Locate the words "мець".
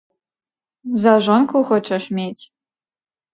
2.21-2.43